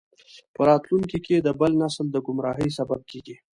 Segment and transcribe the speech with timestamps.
[0.55, 3.35] په راتلونکي کې د بل نسل د ګمراهۍ سبب کیږي.